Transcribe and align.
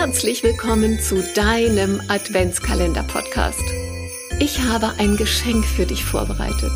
Herzlich 0.00 0.42
willkommen 0.42 0.98
zu 0.98 1.22
deinem 1.34 2.00
Adventskalender-Podcast. 2.08 3.62
Ich 4.38 4.58
habe 4.62 4.94
ein 4.98 5.18
Geschenk 5.18 5.66
für 5.66 5.84
dich 5.84 6.06
vorbereitet. 6.06 6.72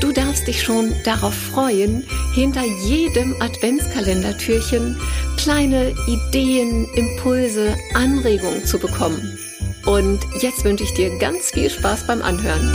Du 0.00 0.12
darfst 0.12 0.46
dich 0.46 0.62
schon 0.62 0.94
darauf 1.02 1.34
freuen, 1.34 2.08
hinter 2.32 2.62
jedem 2.62 3.34
Adventskalendertürchen 3.42 5.00
kleine 5.36 5.96
Ideen, 6.06 6.86
Impulse, 6.94 7.76
Anregungen 7.94 8.64
zu 8.64 8.78
bekommen. 8.78 9.36
Und 9.84 10.20
jetzt 10.40 10.62
wünsche 10.62 10.84
ich 10.84 10.94
dir 10.94 11.18
ganz 11.18 11.50
viel 11.50 11.70
Spaß 11.70 12.06
beim 12.06 12.22
Anhören. 12.22 12.72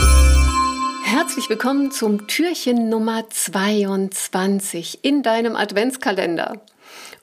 Herzlich 1.04 1.48
willkommen 1.48 1.90
zum 1.90 2.26
Türchen 2.26 2.90
Nummer 2.90 3.30
22 3.30 4.98
in 5.02 5.22
deinem 5.22 5.56
Adventskalender. 5.56 6.60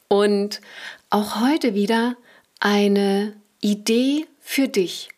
Und 0.10 0.62
auch 1.10 1.40
heute 1.40 1.74
wieder 1.74 2.16
eine 2.60 3.34
Idee 3.62 4.28
für 4.42 4.68
dich. 4.68 5.10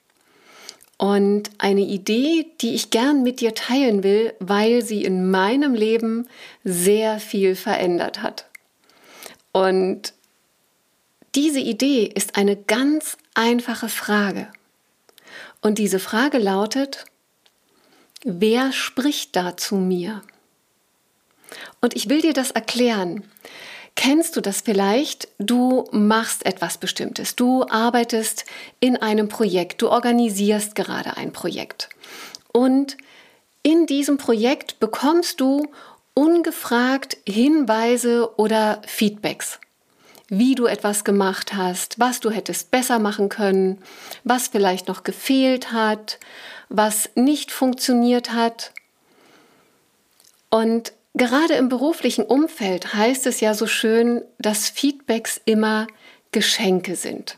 Und 0.97 1.51
eine 1.59 1.81
Idee, 1.81 2.47
die 2.59 2.75
ich 2.75 2.89
gern 2.89 3.23
mit 3.23 3.39
dir 3.39 3.55
teilen 3.55 4.03
will, 4.03 4.33
weil 4.39 4.81
sie 4.81 5.05
in 5.05 5.31
meinem 5.31 5.73
Leben 5.73 6.27
sehr 6.65 7.19
viel 7.19 7.55
verändert 7.55 8.21
hat. 8.21 8.47
Und 9.53 10.13
diese 11.35 11.61
Idee 11.61 12.03
ist 12.03 12.35
eine 12.35 12.57
ganz 12.57 13.17
einfache 13.33 13.87
Frage. 13.87 14.51
Und 15.61 15.77
diese 15.77 15.99
Frage 15.99 16.37
lautet, 16.37 17.05
wer 18.23 18.73
spricht 18.73 19.35
da 19.35 19.55
zu 19.55 19.75
mir? 19.75 20.21
Und 21.81 21.95
ich 21.95 22.09
will 22.09 22.21
dir 22.21 22.33
das 22.33 22.51
erklären. 22.51 23.23
Kennst 24.01 24.37
du 24.37 24.41
das 24.41 24.61
vielleicht? 24.61 25.27
Du 25.39 25.83
machst 25.91 26.45
etwas 26.45 26.77
Bestimmtes. 26.77 27.35
Du 27.35 27.65
arbeitest 27.67 28.45
in 28.79 28.95
einem 28.95 29.27
Projekt. 29.27 29.81
Du 29.81 29.89
organisierst 29.89 30.73
gerade 30.73 31.17
ein 31.17 31.33
Projekt. 31.33 31.89
Und 32.53 32.95
in 33.61 33.87
diesem 33.87 34.17
Projekt 34.17 34.79
bekommst 34.79 35.41
du 35.41 35.67
ungefragt 36.13 37.17
Hinweise 37.27 38.39
oder 38.39 38.81
Feedbacks 38.87 39.59
wie 40.31 40.55
du 40.55 40.67
etwas 40.67 41.03
gemacht 41.03 41.55
hast, 41.55 41.99
was 41.99 42.19
du 42.19 42.29
hättest 42.29 42.69
besser 42.69 42.99
machen 42.99 43.29
können, 43.29 43.81
was 44.23 44.47
vielleicht 44.47 44.87
noch 44.87 45.03
gefehlt 45.03 45.73
hat, 45.73 46.19
was 46.69 47.09
nicht 47.15 47.51
funktioniert 47.51 48.31
hat. 48.31 48.71
Und 50.51 50.93
gerade 51.19 51.53
im 51.55 51.69
beruflichen 51.69 52.23
Umfeld 52.23 52.95
heißt 52.95 53.27
es 53.27 53.41
ja 53.41 53.53
so 53.53 53.67
schön, 53.67 54.23
dass 54.39 54.69
Feedbacks 54.69 55.39
immer 55.45 55.85
Geschenke 56.31 56.95
sind. 56.95 57.37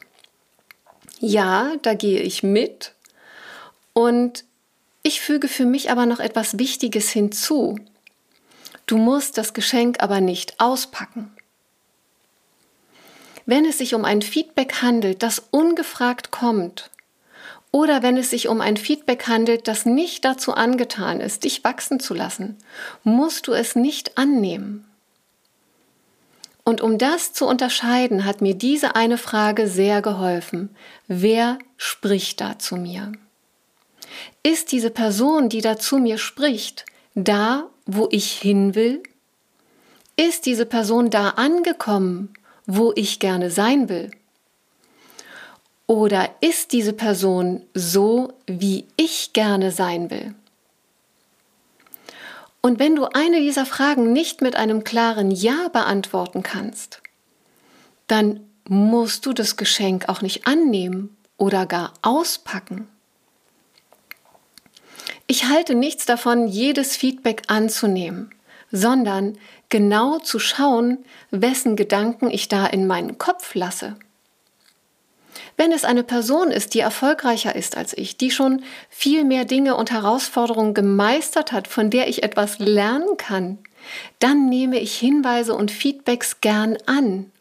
Ja, 1.19 1.73
da 1.81 1.93
gehe 1.93 2.21
ich 2.21 2.43
mit 2.43 2.93
und 3.93 4.45
ich 5.03 5.19
füge 5.19 5.47
für 5.47 5.65
mich 5.65 5.91
aber 5.91 6.05
noch 6.05 6.19
etwas 6.19 6.59
Wichtiges 6.59 7.09
hinzu. 7.09 7.77
Du 8.85 8.97
musst 8.97 9.37
das 9.37 9.53
Geschenk 9.53 10.01
aber 10.01 10.21
nicht 10.21 10.59
auspacken. 10.59 11.35
Wenn 13.45 13.65
es 13.65 13.79
sich 13.79 13.95
um 13.95 14.05
ein 14.05 14.21
Feedback 14.21 14.81
handelt, 14.81 15.23
das 15.23 15.43
ungefragt 15.51 16.29
kommt, 16.29 16.91
oder 17.71 18.03
wenn 18.03 18.17
es 18.17 18.29
sich 18.29 18.49
um 18.49 18.59
ein 18.59 18.75
Feedback 18.75 19.27
handelt, 19.27 19.67
das 19.67 19.85
nicht 19.85 20.25
dazu 20.25 20.53
angetan 20.53 21.21
ist, 21.21 21.45
dich 21.45 21.63
wachsen 21.63 21.99
zu 21.99 22.13
lassen, 22.13 22.57
musst 23.03 23.47
du 23.47 23.53
es 23.53 23.75
nicht 23.75 24.17
annehmen. 24.17 24.85
Und 26.63 26.81
um 26.81 26.97
das 26.97 27.33
zu 27.33 27.47
unterscheiden, 27.47 28.25
hat 28.25 28.41
mir 28.41 28.53
diese 28.55 28.95
eine 28.95 29.17
Frage 29.17 29.67
sehr 29.67 30.01
geholfen. 30.01 30.75
Wer 31.07 31.57
spricht 31.77 32.41
da 32.41 32.59
zu 32.59 32.75
mir? 32.75 33.13
Ist 34.43 34.71
diese 34.71 34.89
Person, 34.89 35.49
die 35.49 35.61
da 35.61 35.77
zu 35.77 35.97
mir 35.97 36.17
spricht, 36.17 36.85
da, 37.15 37.69
wo 37.85 38.07
ich 38.11 38.33
hin 38.33 38.75
will? 38.75 39.01
Ist 40.17 40.45
diese 40.45 40.65
Person 40.65 41.09
da 41.09 41.29
angekommen, 41.29 42.33
wo 42.67 42.91
ich 42.95 43.19
gerne 43.19 43.49
sein 43.49 43.89
will? 43.89 44.11
Oder 45.91 46.29
ist 46.39 46.71
diese 46.71 46.93
Person 46.93 47.63
so, 47.73 48.31
wie 48.47 48.87
ich 48.95 49.33
gerne 49.33 49.73
sein 49.73 50.09
will? 50.09 50.33
Und 52.61 52.79
wenn 52.79 52.95
du 52.95 53.07
eine 53.13 53.41
dieser 53.41 53.65
Fragen 53.65 54.13
nicht 54.13 54.41
mit 54.41 54.55
einem 54.55 54.85
klaren 54.85 55.31
Ja 55.31 55.67
beantworten 55.67 56.43
kannst, 56.43 57.01
dann 58.07 58.39
musst 58.69 59.25
du 59.25 59.33
das 59.33 59.57
Geschenk 59.57 60.07
auch 60.07 60.21
nicht 60.21 60.47
annehmen 60.47 61.17
oder 61.35 61.65
gar 61.65 61.91
auspacken. 62.01 62.87
Ich 65.27 65.49
halte 65.49 65.75
nichts 65.75 66.05
davon, 66.05 66.47
jedes 66.47 66.95
Feedback 66.95 67.41
anzunehmen, 67.47 68.33
sondern 68.71 69.37
genau 69.67 70.19
zu 70.19 70.39
schauen, 70.39 70.99
wessen 71.31 71.75
Gedanken 71.75 72.29
ich 72.29 72.47
da 72.47 72.65
in 72.65 72.87
meinen 72.87 73.17
Kopf 73.17 73.55
lasse. 73.55 73.97
Wenn 75.61 75.73
es 75.73 75.83
eine 75.83 76.01
Person 76.01 76.49
ist, 76.49 76.73
die 76.73 76.79
erfolgreicher 76.79 77.55
ist 77.55 77.77
als 77.77 77.95
ich, 77.95 78.17
die 78.17 78.31
schon 78.31 78.63
viel 78.89 79.23
mehr 79.23 79.45
Dinge 79.45 79.75
und 79.75 79.91
Herausforderungen 79.91 80.73
gemeistert 80.73 81.51
hat, 81.51 81.67
von 81.67 81.91
der 81.91 82.07
ich 82.07 82.23
etwas 82.23 82.57
lernen 82.57 83.15
kann, 83.17 83.59
dann 84.17 84.49
nehme 84.49 84.79
ich 84.79 84.97
Hinweise 84.97 85.53
und 85.53 85.69
Feedbacks 85.69 86.41
gern 86.41 86.79
an. 86.87 87.31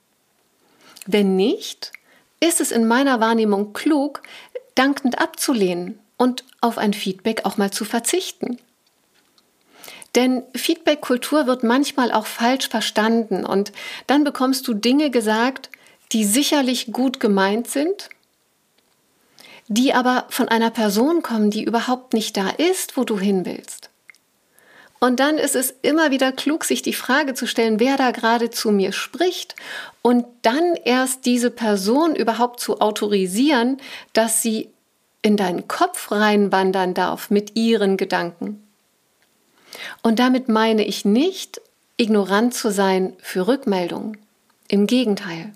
Wenn 1.06 1.34
nicht, 1.34 1.92
ist 2.40 2.60
es 2.60 2.72
in 2.72 2.86
meiner 2.86 3.20
Wahrnehmung 3.20 3.72
klug, 3.72 4.20
dankend 4.74 5.18
abzulehnen 5.18 5.98
und 6.18 6.44
auf 6.60 6.76
ein 6.76 6.92
Feedback 6.92 7.46
auch 7.46 7.56
mal 7.56 7.70
zu 7.70 7.86
verzichten. 7.86 8.58
Denn 10.14 10.42
Feedback-Kultur 10.54 11.46
wird 11.46 11.62
manchmal 11.62 12.12
auch 12.12 12.26
falsch 12.26 12.68
verstanden 12.68 13.46
und 13.46 13.72
dann 14.06 14.24
bekommst 14.24 14.68
du 14.68 14.74
Dinge 14.74 15.08
gesagt, 15.08 15.70
die 16.12 16.24
sicherlich 16.24 16.92
gut 16.92 17.20
gemeint 17.20 17.68
sind, 17.68 18.08
die 19.68 19.94
aber 19.94 20.26
von 20.30 20.48
einer 20.48 20.70
Person 20.70 21.22
kommen, 21.22 21.50
die 21.50 21.62
überhaupt 21.62 22.12
nicht 22.12 22.36
da 22.36 22.48
ist, 22.48 22.96
wo 22.96 23.04
du 23.04 23.18
hin 23.18 23.46
willst. 23.46 23.90
Und 24.98 25.18
dann 25.18 25.38
ist 25.38 25.56
es 25.56 25.74
immer 25.80 26.10
wieder 26.10 26.30
klug, 26.30 26.64
sich 26.64 26.82
die 26.82 26.92
Frage 26.92 27.32
zu 27.34 27.46
stellen, 27.46 27.80
wer 27.80 27.96
da 27.96 28.10
gerade 28.10 28.50
zu 28.50 28.70
mir 28.70 28.92
spricht 28.92 29.56
und 30.02 30.26
dann 30.42 30.76
erst 30.84 31.24
diese 31.24 31.50
Person 31.50 32.14
überhaupt 32.14 32.60
zu 32.60 32.80
autorisieren, 32.80 33.78
dass 34.12 34.42
sie 34.42 34.68
in 35.22 35.36
deinen 35.38 35.68
Kopf 35.68 36.10
reinwandern 36.10 36.92
darf 36.92 37.30
mit 37.30 37.56
ihren 37.56 37.96
Gedanken. 37.96 38.62
Und 40.02 40.18
damit 40.18 40.48
meine 40.48 40.84
ich 40.84 41.04
nicht, 41.04 41.60
ignorant 41.96 42.54
zu 42.54 42.70
sein 42.70 43.14
für 43.20 43.46
Rückmeldungen. 43.46 44.18
Im 44.68 44.86
Gegenteil. 44.86 45.52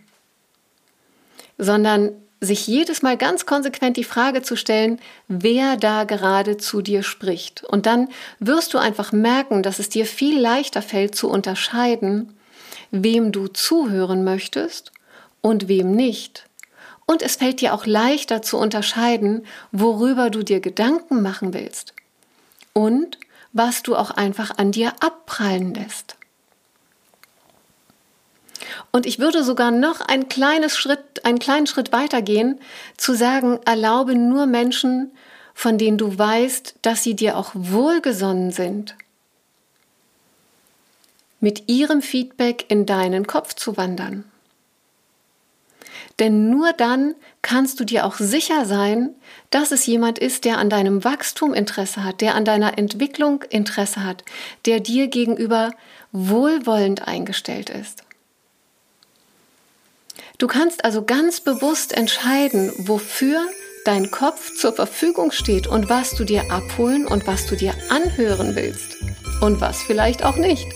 Sondern 1.58 2.12
sich 2.40 2.66
jedes 2.66 3.02
Mal 3.02 3.16
ganz 3.16 3.46
konsequent 3.46 3.96
die 3.96 4.04
Frage 4.04 4.42
zu 4.42 4.56
stellen, 4.56 5.00
wer 5.28 5.76
da 5.76 6.04
gerade 6.04 6.56
zu 6.56 6.82
dir 6.82 7.02
spricht. 7.02 7.64
Und 7.64 7.86
dann 7.86 8.08
wirst 8.38 8.74
du 8.74 8.78
einfach 8.78 9.12
merken, 9.12 9.62
dass 9.62 9.78
es 9.78 9.88
dir 9.88 10.06
viel 10.06 10.38
leichter 10.38 10.82
fällt 10.82 11.14
zu 11.14 11.28
unterscheiden, 11.28 12.34
wem 12.90 13.32
du 13.32 13.48
zuhören 13.48 14.24
möchtest 14.24 14.92
und 15.40 15.68
wem 15.68 15.92
nicht. 15.92 16.46
Und 17.06 17.22
es 17.22 17.36
fällt 17.36 17.60
dir 17.60 17.74
auch 17.74 17.86
leichter 17.86 18.40
zu 18.42 18.56
unterscheiden, 18.56 19.44
worüber 19.72 20.30
du 20.30 20.42
dir 20.42 20.60
Gedanken 20.60 21.22
machen 21.22 21.52
willst. 21.52 21.92
Und 22.72 23.18
was 23.52 23.82
du 23.82 23.94
auch 23.94 24.10
einfach 24.10 24.58
an 24.58 24.72
dir 24.72 24.92
abprallen 25.00 25.74
lässt. 25.74 26.16
Und 28.92 29.06
ich 29.06 29.18
würde 29.18 29.44
sogar 29.44 29.70
noch 29.70 30.00
ein 30.00 30.28
kleines 30.28 30.76
Schritt, 30.76 31.24
einen 31.24 31.38
kleinen 31.38 31.66
Schritt 31.66 31.92
weitergehen, 31.92 32.60
zu 32.96 33.14
sagen, 33.14 33.60
erlaube 33.64 34.14
nur 34.14 34.46
Menschen, 34.46 35.12
von 35.54 35.78
denen 35.78 35.98
du 35.98 36.18
weißt, 36.18 36.74
dass 36.82 37.02
sie 37.02 37.14
dir 37.14 37.36
auch 37.36 37.52
wohlgesonnen 37.54 38.50
sind, 38.50 38.96
mit 41.40 41.68
ihrem 41.68 42.02
Feedback 42.02 42.66
in 42.68 42.86
deinen 42.86 43.26
Kopf 43.26 43.54
zu 43.54 43.76
wandern. 43.76 44.24
Denn 46.18 46.48
nur 46.48 46.72
dann 46.72 47.14
kannst 47.42 47.80
du 47.80 47.84
dir 47.84 48.06
auch 48.06 48.16
sicher 48.16 48.66
sein, 48.66 49.14
dass 49.50 49.72
es 49.72 49.86
jemand 49.86 50.18
ist, 50.18 50.44
der 50.44 50.58
an 50.58 50.70
deinem 50.70 51.02
Wachstum 51.04 51.54
Interesse 51.54 52.04
hat, 52.04 52.20
der 52.20 52.34
an 52.34 52.44
deiner 52.44 52.78
Entwicklung 52.78 53.42
Interesse 53.50 54.04
hat, 54.04 54.24
der 54.64 54.80
dir 54.80 55.08
gegenüber 55.08 55.72
wohlwollend 56.12 57.06
eingestellt 57.08 57.70
ist. 57.70 58.03
Du 60.38 60.48
kannst 60.48 60.84
also 60.84 61.04
ganz 61.04 61.40
bewusst 61.40 61.96
entscheiden, 61.96 62.72
wofür 62.76 63.40
dein 63.84 64.10
Kopf 64.10 64.56
zur 64.56 64.72
Verfügung 64.72 65.30
steht 65.30 65.68
und 65.68 65.88
was 65.88 66.16
du 66.16 66.24
dir 66.24 66.50
abholen 66.50 67.06
und 67.06 67.26
was 67.26 67.46
du 67.46 67.54
dir 67.54 67.72
anhören 67.88 68.56
willst 68.56 68.96
und 69.40 69.60
was 69.60 69.82
vielleicht 69.82 70.24
auch 70.24 70.36
nicht. 70.36 70.66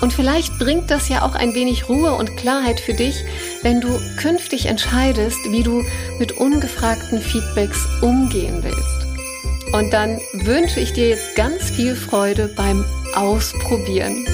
Und 0.00 0.12
vielleicht 0.12 0.58
bringt 0.58 0.90
das 0.90 1.08
ja 1.08 1.22
auch 1.22 1.34
ein 1.34 1.54
wenig 1.54 1.88
Ruhe 1.88 2.14
und 2.14 2.36
Klarheit 2.36 2.80
für 2.80 2.94
dich, 2.94 3.24
wenn 3.62 3.80
du 3.80 3.88
künftig 4.16 4.66
entscheidest, 4.66 5.38
wie 5.50 5.62
du 5.62 5.84
mit 6.18 6.32
ungefragten 6.32 7.20
Feedbacks 7.20 7.86
umgehen 8.00 8.64
willst. 8.64 9.74
Und 9.74 9.92
dann 9.92 10.20
wünsche 10.32 10.80
ich 10.80 10.92
dir 10.92 11.08
jetzt 11.08 11.36
ganz 11.36 11.70
viel 11.70 11.94
Freude 11.94 12.48
beim 12.56 12.84
Ausprobieren. 13.14 14.26